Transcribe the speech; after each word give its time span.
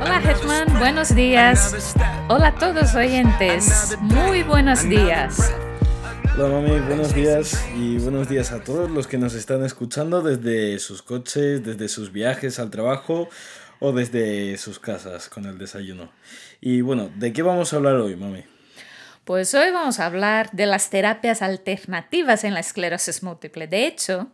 Hola 0.00 0.22
Hetman, 0.24 0.78
buenos 0.78 1.12
días. 1.12 1.96
Hola 2.28 2.46
a 2.46 2.54
todos 2.54 2.94
oyentes, 2.94 3.96
muy 4.00 4.44
buenos 4.44 4.88
días. 4.88 5.52
Hola 6.36 6.48
mami, 6.48 6.78
buenos 6.78 7.12
días 7.16 7.66
y 7.74 7.98
buenos 7.98 8.28
días 8.28 8.52
a 8.52 8.62
todos 8.62 8.88
los 8.88 9.08
que 9.08 9.18
nos 9.18 9.34
están 9.34 9.64
escuchando 9.64 10.22
desde 10.22 10.78
sus 10.78 11.02
coches, 11.02 11.64
desde 11.64 11.88
sus 11.88 12.12
viajes 12.12 12.60
al 12.60 12.70
trabajo 12.70 13.28
o 13.80 13.90
desde 13.90 14.56
sus 14.56 14.78
casas 14.78 15.28
con 15.28 15.46
el 15.46 15.58
desayuno. 15.58 16.12
Y 16.60 16.80
bueno, 16.82 17.10
¿de 17.16 17.32
qué 17.32 17.42
vamos 17.42 17.72
a 17.72 17.76
hablar 17.76 17.96
hoy, 17.96 18.14
mami? 18.14 18.44
Pues 19.24 19.52
hoy 19.54 19.72
vamos 19.72 19.98
a 19.98 20.06
hablar 20.06 20.52
de 20.52 20.66
las 20.66 20.90
terapias 20.90 21.42
alternativas 21.42 22.44
en 22.44 22.54
la 22.54 22.60
esclerosis 22.60 23.24
múltiple. 23.24 23.66
De 23.66 23.88
hecho, 23.88 24.30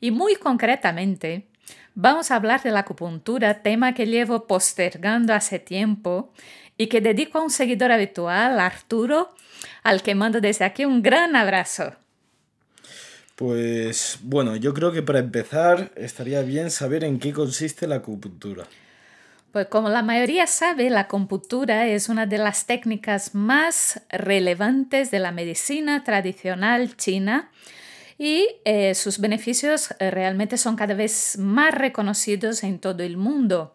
y 0.00 0.10
muy 0.10 0.36
concretamente, 0.36 1.46
vamos 1.94 2.30
a 2.30 2.36
hablar 2.36 2.62
de 2.62 2.70
la 2.70 2.80
acupuntura, 2.80 3.62
tema 3.62 3.94
que 3.94 4.06
llevo 4.06 4.46
postergando 4.46 5.34
hace 5.34 5.58
tiempo 5.58 6.32
y 6.76 6.86
que 6.88 7.00
dedico 7.00 7.38
a 7.38 7.42
un 7.42 7.50
seguidor 7.50 7.92
habitual, 7.92 8.60
Arturo, 8.60 9.34
al 9.82 10.02
que 10.02 10.14
mando 10.14 10.40
desde 10.40 10.64
aquí 10.64 10.84
un 10.84 11.02
gran 11.02 11.34
abrazo. 11.36 11.94
Pues 13.34 14.18
bueno, 14.22 14.56
yo 14.56 14.72
creo 14.72 14.92
que 14.92 15.02
para 15.02 15.18
empezar 15.18 15.92
estaría 15.96 16.42
bien 16.42 16.70
saber 16.70 17.04
en 17.04 17.18
qué 17.18 17.32
consiste 17.32 17.86
la 17.86 17.96
acupuntura. 17.96 18.64
Pues 19.52 19.68
como 19.68 19.88
la 19.88 20.02
mayoría 20.02 20.46
sabe, 20.46 20.90
la 20.90 21.00
acupuntura 21.00 21.86
es 21.86 22.08
una 22.08 22.26
de 22.26 22.38
las 22.38 22.66
técnicas 22.66 23.34
más 23.34 24.02
relevantes 24.10 25.10
de 25.10 25.18
la 25.18 25.32
medicina 25.32 26.04
tradicional 26.04 26.96
china 26.96 27.50
y 28.18 28.48
eh, 28.64 28.94
sus 28.94 29.18
beneficios 29.18 29.94
eh, 29.98 30.10
realmente 30.10 30.56
son 30.56 30.76
cada 30.76 30.94
vez 30.94 31.36
más 31.38 31.74
reconocidos 31.74 32.62
en 32.64 32.78
todo 32.78 33.02
el 33.02 33.16
mundo. 33.16 33.72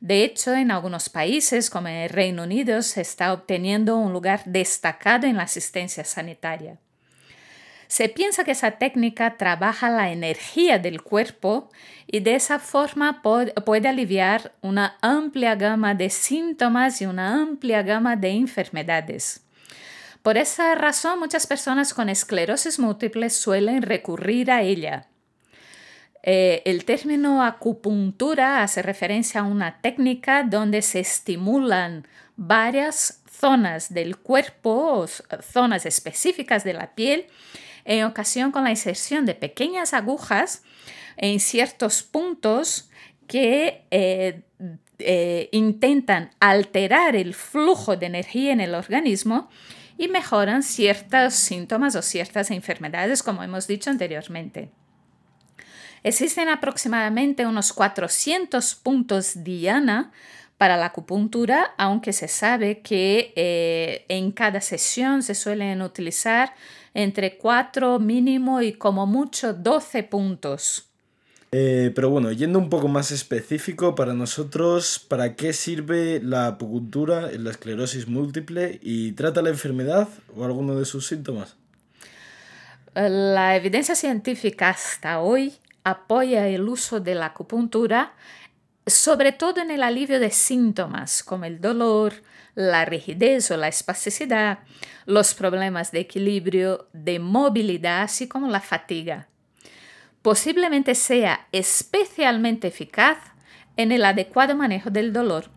De 0.00 0.24
hecho, 0.24 0.54
en 0.54 0.70
algunos 0.70 1.08
países, 1.08 1.70
como 1.70 1.88
el 1.88 2.10
Reino 2.10 2.42
Unido, 2.44 2.82
se 2.82 3.00
está 3.00 3.32
obteniendo 3.32 3.96
un 3.96 4.12
lugar 4.12 4.42
destacado 4.44 5.26
en 5.26 5.36
la 5.36 5.44
asistencia 5.44 6.04
sanitaria. 6.04 6.78
Se 7.88 8.08
piensa 8.08 8.44
que 8.44 8.50
esa 8.50 8.72
técnica 8.72 9.36
trabaja 9.36 9.88
la 9.90 10.10
energía 10.10 10.78
del 10.78 11.02
cuerpo 11.02 11.70
y 12.06 12.20
de 12.20 12.34
esa 12.34 12.58
forma 12.58 13.22
puede 13.22 13.88
aliviar 13.88 14.52
una 14.60 14.98
amplia 15.02 15.54
gama 15.54 15.94
de 15.94 16.10
síntomas 16.10 17.00
y 17.00 17.06
una 17.06 17.40
amplia 17.40 17.82
gama 17.82 18.16
de 18.16 18.30
enfermedades. 18.30 19.45
Por 20.26 20.38
esa 20.38 20.74
razón, 20.74 21.20
muchas 21.20 21.46
personas 21.46 21.94
con 21.94 22.08
esclerosis 22.08 22.80
múltiple 22.80 23.30
suelen 23.30 23.80
recurrir 23.82 24.50
a 24.50 24.62
ella. 24.62 25.06
Eh, 26.24 26.62
el 26.64 26.84
término 26.84 27.44
acupuntura 27.44 28.64
hace 28.64 28.82
referencia 28.82 29.42
a 29.42 29.44
una 29.44 29.80
técnica 29.80 30.42
donde 30.42 30.82
se 30.82 30.98
estimulan 30.98 32.08
varias 32.34 33.22
zonas 33.30 33.94
del 33.94 34.16
cuerpo, 34.16 35.06
zonas 35.48 35.86
específicas 35.86 36.64
de 36.64 36.72
la 36.72 36.96
piel, 36.96 37.26
en 37.84 38.02
ocasión 38.02 38.50
con 38.50 38.64
la 38.64 38.70
inserción 38.70 39.26
de 39.26 39.36
pequeñas 39.36 39.94
agujas 39.94 40.64
en 41.16 41.38
ciertos 41.38 42.02
puntos 42.02 42.90
que 43.28 43.84
eh, 43.92 44.42
eh, 44.98 45.48
intentan 45.52 46.32
alterar 46.40 47.14
el 47.14 47.32
flujo 47.32 47.96
de 47.96 48.06
energía 48.06 48.52
en 48.52 48.60
el 48.60 48.74
organismo 48.74 49.48
y 49.98 50.08
mejoran 50.08 50.62
ciertos 50.62 51.34
síntomas 51.34 51.96
o 51.96 52.02
ciertas 52.02 52.50
enfermedades, 52.50 53.22
como 53.22 53.42
hemos 53.42 53.66
dicho 53.66 53.90
anteriormente. 53.90 54.70
Existen 56.02 56.48
aproximadamente 56.48 57.46
unos 57.46 57.72
400 57.72 58.74
puntos 58.76 59.42
diana 59.42 60.12
para 60.58 60.76
la 60.76 60.86
acupuntura, 60.86 61.74
aunque 61.78 62.12
se 62.12 62.28
sabe 62.28 62.80
que 62.80 63.32
eh, 63.36 64.06
en 64.08 64.32
cada 64.32 64.60
sesión 64.60 65.22
se 65.22 65.34
suelen 65.34 65.82
utilizar 65.82 66.54
entre 66.94 67.36
4 67.36 67.98
mínimo 67.98 68.62
y 68.62 68.72
como 68.72 69.06
mucho 69.06 69.52
12 69.52 70.02
puntos. 70.04 70.90
Eh, 71.52 71.92
pero 71.94 72.10
bueno, 72.10 72.32
yendo 72.32 72.58
un 72.58 72.68
poco 72.68 72.88
más 72.88 73.12
específico 73.12 73.94
para 73.94 74.14
nosotros, 74.14 74.98
¿para 75.08 75.36
qué 75.36 75.52
sirve 75.52 76.20
la 76.22 76.48
acupuntura 76.48 77.30
en 77.30 77.44
la 77.44 77.50
esclerosis 77.50 78.08
múltiple 78.08 78.78
y 78.82 79.12
trata 79.12 79.42
la 79.42 79.50
enfermedad 79.50 80.08
o 80.36 80.44
alguno 80.44 80.74
de 80.74 80.84
sus 80.84 81.06
síntomas? 81.06 81.56
La 82.94 83.56
evidencia 83.56 83.94
científica 83.94 84.70
hasta 84.70 85.20
hoy 85.20 85.54
apoya 85.84 86.48
el 86.48 86.68
uso 86.68 86.98
de 87.00 87.14
la 87.14 87.26
acupuntura 87.26 88.14
sobre 88.86 89.32
todo 89.32 89.60
en 89.60 89.70
el 89.72 89.82
alivio 89.82 90.20
de 90.20 90.30
síntomas 90.30 91.24
como 91.24 91.44
el 91.44 91.60
dolor, 91.60 92.14
la 92.54 92.84
rigidez 92.84 93.50
o 93.50 93.56
la 93.56 93.66
espasticidad, 93.66 94.60
los 95.06 95.34
problemas 95.34 95.90
de 95.90 96.00
equilibrio, 96.00 96.88
de 96.92 97.18
movilidad, 97.18 98.02
así 98.02 98.28
como 98.28 98.48
la 98.48 98.60
fatiga 98.60 99.28
posiblemente 100.26 100.96
sea 100.96 101.46
especialmente 101.52 102.66
eficaz 102.66 103.16
en 103.76 103.92
el 103.92 104.04
adecuado 104.04 104.56
manejo 104.56 104.90
del 104.90 105.12
dolor. 105.12 105.50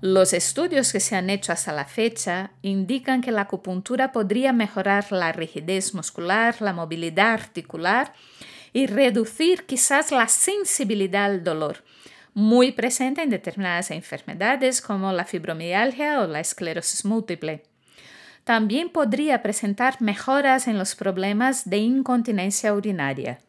Los 0.00 0.32
estudios 0.32 0.90
que 0.90 1.00
se 1.00 1.16
han 1.16 1.28
hecho 1.28 1.52
hasta 1.52 1.74
la 1.74 1.84
fecha 1.84 2.52
indican 2.62 3.20
que 3.20 3.30
la 3.30 3.42
acupuntura 3.42 4.10
podría 4.10 4.54
mejorar 4.54 5.12
la 5.12 5.32
rigidez 5.32 5.92
muscular, 5.92 6.62
la 6.62 6.72
movilidad 6.72 7.34
articular 7.34 8.14
y 8.72 8.86
reducir 8.86 9.66
quizás 9.66 10.12
la 10.12 10.28
sensibilidad 10.28 11.26
al 11.26 11.44
dolor, 11.44 11.84
muy 12.32 12.72
presente 12.72 13.20
en 13.20 13.28
determinadas 13.28 13.90
enfermedades 13.90 14.80
como 14.80 15.12
la 15.12 15.26
fibromialgia 15.26 16.22
o 16.22 16.26
la 16.26 16.40
esclerosis 16.40 17.04
múltiple. 17.04 17.64
También 18.44 18.88
podría 18.88 19.42
presentar 19.42 20.00
mejoras 20.00 20.68
en 20.68 20.78
los 20.78 20.94
problemas 20.94 21.68
de 21.68 21.76
incontinencia 21.76 22.72
urinaria. 22.72 23.40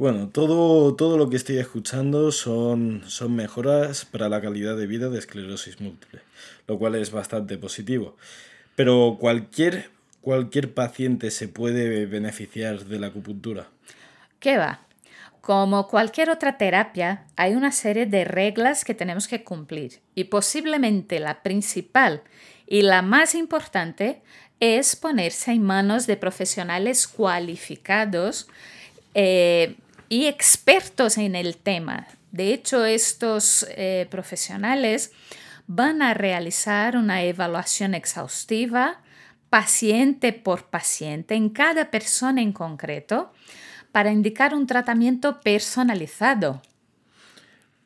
Bueno, 0.00 0.30
todo, 0.30 0.94
todo 0.96 1.18
lo 1.18 1.28
que 1.28 1.36
estoy 1.36 1.58
escuchando 1.58 2.32
son, 2.32 3.02
son 3.06 3.36
mejoras 3.36 4.06
para 4.06 4.30
la 4.30 4.40
calidad 4.40 4.74
de 4.74 4.86
vida 4.86 5.10
de 5.10 5.18
esclerosis 5.18 5.78
múltiple, 5.78 6.22
lo 6.66 6.78
cual 6.78 6.94
es 6.94 7.10
bastante 7.10 7.58
positivo. 7.58 8.16
Pero 8.76 9.18
cualquier, 9.20 9.90
cualquier 10.22 10.72
paciente 10.72 11.30
se 11.30 11.48
puede 11.48 12.06
beneficiar 12.06 12.86
de 12.86 12.98
la 12.98 13.08
acupuntura. 13.08 13.68
¿Qué 14.38 14.56
va? 14.56 14.80
Como 15.42 15.86
cualquier 15.86 16.30
otra 16.30 16.56
terapia, 16.56 17.26
hay 17.36 17.52
una 17.52 17.70
serie 17.70 18.06
de 18.06 18.24
reglas 18.24 18.86
que 18.86 18.94
tenemos 18.94 19.28
que 19.28 19.44
cumplir 19.44 20.00
y 20.14 20.24
posiblemente 20.24 21.20
la 21.20 21.42
principal 21.42 22.22
y 22.66 22.80
la 22.80 23.02
más 23.02 23.34
importante 23.34 24.22
es 24.60 24.96
ponerse 24.96 25.52
en 25.52 25.62
manos 25.62 26.06
de 26.06 26.16
profesionales 26.16 27.06
cualificados 27.06 28.48
eh, 29.12 29.76
y 30.10 30.26
expertos 30.26 31.16
en 31.16 31.36
el 31.36 31.56
tema. 31.56 32.08
De 32.32 32.52
hecho, 32.52 32.84
estos 32.84 33.64
eh, 33.70 34.06
profesionales 34.10 35.12
van 35.66 36.02
a 36.02 36.14
realizar 36.14 36.96
una 36.96 37.22
evaluación 37.22 37.94
exhaustiva, 37.94 39.00
paciente 39.50 40.32
por 40.32 40.64
paciente, 40.64 41.36
en 41.36 41.48
cada 41.48 41.92
persona 41.92 42.42
en 42.42 42.52
concreto, 42.52 43.32
para 43.92 44.10
indicar 44.10 44.52
un 44.52 44.66
tratamiento 44.66 45.40
personalizado. 45.40 46.60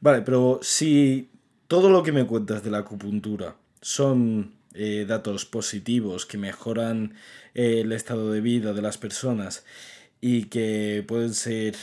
Vale, 0.01 0.23
pero 0.23 0.61
si 0.63 1.29
todo 1.69 1.91
lo 1.91 2.03
que 2.03 2.13
me 2.13 2.27
cuentas 2.27 2.65
de 2.65 2.71
la 2.71 2.79
acupuntura 2.79 3.57
son 3.83 4.55
eh, 4.73 5.05
datos 5.07 5.45
positivos 5.45 6.25
que 6.25 6.39
mejoran 6.39 7.15
eh, 7.55 7.81
el 7.81 7.93
estado 7.93 8.33
de 8.33 8.41
vida 8.41 8.73
de 8.73 8.83
las 8.83 8.97
personas 8.97 9.65
y 10.23 10.45
que 10.45 11.05
pueden 11.07 11.35
ser 11.35 11.77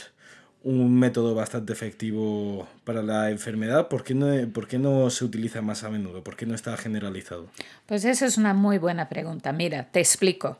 un 0.64 0.98
método 0.98 1.34
bastante 1.34 1.72
efectivo 1.72 2.68
para 2.84 3.02
la 3.02 3.30
enfermedad, 3.30 3.88
¿por 3.88 4.04
qué, 4.04 4.14
no, 4.14 4.26
¿por 4.52 4.72
no 4.74 5.10
se 5.10 5.24
utiliza 5.24 5.60
más 5.60 5.82
a 5.82 5.90
menudo? 5.90 6.22
¿Por 6.22 6.36
qué 6.36 6.46
no 6.46 6.54
está 6.54 6.76
generalizado? 6.76 7.48
Pues 7.86 8.04
esa 8.04 8.26
es 8.26 8.38
una 8.38 8.54
muy 8.54 8.78
buena 8.78 9.08
pregunta. 9.08 9.52
Mira, 9.52 9.88
te 9.90 10.00
explico. 10.00 10.58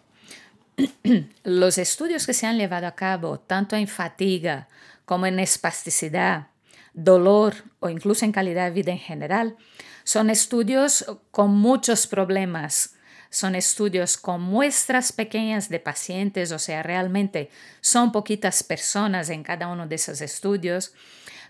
Los 1.45 1.79
estudios 1.79 2.27
que 2.27 2.35
se 2.35 2.47
han 2.47 2.59
llevado 2.59 2.87
a 2.87 2.95
cabo, 2.95 3.39
tanto 3.39 3.77
en 3.77 3.87
fatiga 3.87 4.69
como 5.05 5.27
en 5.27 5.39
espasticidad, 5.39 6.49
dolor 6.95 7.55
o 7.81 7.89
incluso 7.89 8.25
en 8.25 8.33
calidad 8.33 8.67
de 8.67 8.73
vida 8.73 8.93
en 8.93 8.99
general, 8.99 9.57
son 10.05 10.31
estudios 10.31 11.05
con 11.31 11.51
muchos 11.51 12.07
problemas 12.07 12.97
son 13.33 13.55
estudios 13.55 14.19
con 14.19 14.43
muestras 14.43 15.11
pequeñas 15.11 15.71
de 15.71 15.81
pacientes, 15.81 16.53
o 16.53 16.59
sea, 16.59 16.83
realmente 16.83 17.49
son 17.81 18.13
poquitas 18.13 18.63
personas 18.63 19.31
en 19.31 19.43
cada 19.43 19.69
uno 19.69 19.87
de 19.87 19.95
esos 19.95 20.21
estudios. 20.21 20.93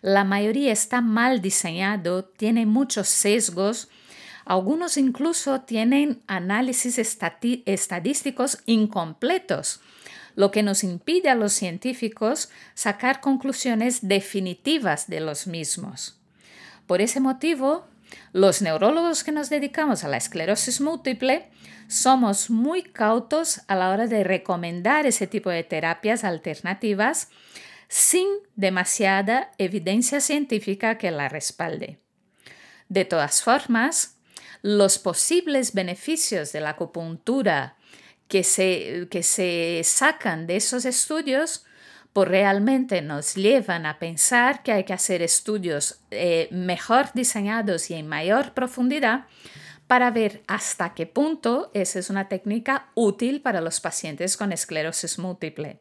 La 0.00 0.22
mayoría 0.22 0.70
está 0.70 1.00
mal 1.00 1.42
diseñado, 1.42 2.24
tiene 2.24 2.66
muchos 2.66 3.08
sesgos, 3.08 3.88
algunos 4.44 4.96
incluso 4.96 5.62
tienen 5.62 6.22
análisis 6.28 6.98
estadísticos 6.98 8.58
incompletos, 8.66 9.80
lo 10.36 10.52
que 10.52 10.62
nos 10.62 10.84
impide 10.84 11.30
a 11.30 11.34
los 11.34 11.52
científicos 11.52 12.48
sacar 12.74 13.20
conclusiones 13.20 14.06
definitivas 14.06 15.08
de 15.08 15.18
los 15.18 15.48
mismos. 15.48 16.20
Por 16.86 17.00
ese 17.00 17.18
motivo, 17.18 17.86
los 18.32 18.62
neurólogos 18.62 19.24
que 19.24 19.32
nos 19.32 19.50
dedicamos 19.50 20.04
a 20.04 20.08
la 20.08 20.16
esclerosis 20.16 20.80
múltiple 20.80 21.50
somos 21.88 22.48
muy 22.48 22.82
cautos 22.82 23.60
a 23.68 23.76
la 23.76 23.90
hora 23.90 24.06
de 24.06 24.24
recomendar 24.24 25.06
ese 25.06 25.26
tipo 25.26 25.50
de 25.50 25.64
terapias 25.64 26.24
alternativas 26.24 27.28
sin 27.88 28.26
demasiada 28.56 29.52
evidencia 29.58 30.20
científica 30.20 30.96
que 30.96 31.10
la 31.10 31.28
respalde. 31.28 31.98
De 32.88 33.04
todas 33.04 33.42
formas, 33.42 34.16
los 34.62 34.98
posibles 34.98 35.74
beneficios 35.74 36.52
de 36.52 36.60
la 36.60 36.70
acupuntura 36.70 37.76
que 38.28 38.44
se, 38.44 39.08
que 39.10 39.22
se 39.22 39.82
sacan 39.84 40.46
de 40.46 40.56
esos 40.56 40.86
estudios 40.86 41.66
pues 42.12 42.28
realmente 42.28 43.00
nos 43.00 43.34
llevan 43.34 43.86
a 43.86 43.98
pensar 43.98 44.62
que 44.62 44.72
hay 44.72 44.84
que 44.84 44.92
hacer 44.92 45.22
estudios 45.22 46.00
eh, 46.10 46.48
mejor 46.50 47.06
diseñados 47.14 47.90
y 47.90 47.94
en 47.94 48.06
mayor 48.06 48.52
profundidad 48.52 49.26
para 49.86 50.10
ver 50.10 50.42
hasta 50.46 50.94
qué 50.94 51.06
punto 51.06 51.70
esa 51.74 51.98
es 51.98 52.10
una 52.10 52.28
técnica 52.28 52.90
útil 52.94 53.40
para 53.40 53.60
los 53.60 53.80
pacientes 53.80 54.36
con 54.36 54.52
esclerosis 54.52 55.18
múltiple. 55.18 55.80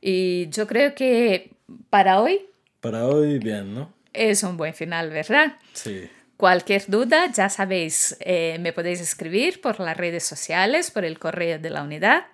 Y 0.00 0.48
yo 0.50 0.66
creo 0.66 0.94
que 0.94 1.52
para 1.88 2.20
hoy... 2.20 2.46
Para 2.80 3.06
hoy, 3.06 3.38
bien, 3.38 3.74
¿no? 3.74 3.92
Es 4.12 4.42
un 4.42 4.56
buen 4.56 4.74
final, 4.74 5.10
¿verdad? 5.10 5.56
Sí. 5.72 6.10
Cualquier 6.36 6.84
duda, 6.88 7.32
ya 7.32 7.48
sabéis, 7.48 8.16
eh, 8.20 8.58
me 8.60 8.72
podéis 8.72 9.00
escribir 9.00 9.60
por 9.60 9.80
las 9.80 9.96
redes 9.96 10.24
sociales, 10.24 10.90
por 10.90 11.04
el 11.04 11.18
correo 11.18 11.58
de 11.58 11.70
la 11.70 11.82
unidad. 11.82 12.26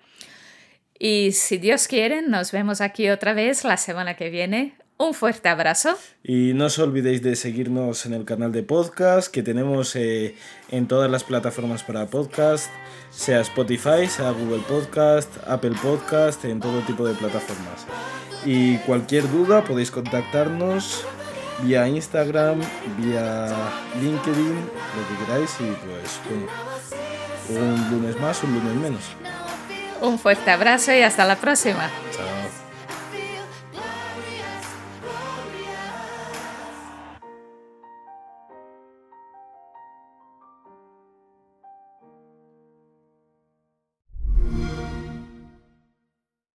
Y 1.03 1.31
si 1.31 1.57
Dios 1.57 1.87
quiere, 1.87 2.21
nos 2.21 2.51
vemos 2.51 2.79
aquí 2.79 3.09
otra 3.09 3.33
vez 3.33 3.63
la 3.63 3.77
semana 3.77 4.15
que 4.15 4.29
viene. 4.29 4.75
Un 4.97 5.15
fuerte 5.15 5.49
abrazo. 5.49 5.97
Y 6.23 6.53
no 6.53 6.65
os 6.65 6.77
olvidéis 6.77 7.23
de 7.23 7.35
seguirnos 7.35 8.05
en 8.05 8.13
el 8.13 8.23
canal 8.23 8.51
de 8.51 8.61
podcast 8.61 9.33
que 9.33 9.41
tenemos 9.41 9.95
eh, 9.95 10.35
en 10.69 10.87
todas 10.87 11.09
las 11.09 11.23
plataformas 11.23 11.81
para 11.81 12.05
podcast, 12.05 12.69
sea 13.09 13.41
Spotify, 13.41 14.05
sea 14.07 14.29
Google 14.29 14.61
Podcast, 14.67 15.31
Apple 15.47 15.73
Podcast, 15.81 16.45
en 16.45 16.59
todo 16.59 16.81
tipo 16.81 17.07
de 17.07 17.15
plataformas. 17.15 17.87
Y 18.45 18.77
cualquier 18.85 19.27
duda 19.31 19.63
podéis 19.63 19.89
contactarnos 19.89 21.03
vía 21.63 21.87
Instagram, 21.87 22.59
vía 22.99 23.47
LinkedIn, 23.99 24.55
lo 24.55 25.07
que 25.07 25.25
queráis 25.25 25.49
y 25.61 25.63
pues 25.63 26.19
un 27.57 27.89
lunes 27.89 28.19
más, 28.19 28.43
un 28.43 28.53
lunes 28.53 28.75
menos. 28.75 29.30
Un 30.01 30.17
fuerte 30.17 30.49
abrazo 30.51 30.93
y 30.93 31.01
hasta 31.01 31.25
la 31.25 31.35
próxima. 31.35 31.89
Chao. 32.11 32.40